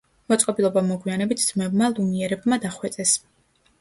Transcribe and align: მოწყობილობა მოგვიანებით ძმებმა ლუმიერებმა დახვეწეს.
მოწყობილობა 0.31 0.81
მოგვიანებით 0.87 1.43
ძმებმა 1.49 1.91
ლუმიერებმა 1.99 2.59
დახვეწეს. 2.65 3.15